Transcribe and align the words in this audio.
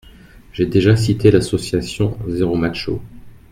J’ai 0.51 0.65
déjà 0.65 0.95
cité 0.95 1.29
l’association 1.29 2.17
Zéromacho. 2.27 3.03